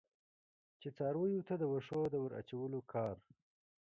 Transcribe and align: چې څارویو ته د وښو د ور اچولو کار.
چې 0.81 0.89
څارویو 0.97 1.45
ته 1.47 1.53
د 1.61 1.63
وښو 1.71 2.01
د 2.09 2.15
ور 2.23 2.31
اچولو 2.41 2.79
کار. 2.91 3.15